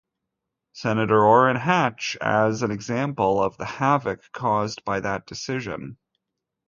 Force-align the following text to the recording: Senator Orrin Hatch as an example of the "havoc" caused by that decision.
Senator 0.73 1.23
Orrin 1.23 1.57
Hatch 1.57 2.17
as 2.19 2.63
an 2.63 2.71
example 2.71 3.39
of 3.39 3.55
the 3.57 3.65
"havoc" 3.65 4.23
caused 4.31 4.83
by 4.83 4.99
that 4.99 5.27
decision. 5.27 5.99